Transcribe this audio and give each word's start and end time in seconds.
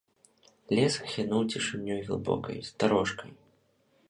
Лес 0.79 0.95
ахінуў 1.07 1.41
цішынёй 1.55 2.01
глыбокай, 2.09 2.57
старожкай. 2.71 3.31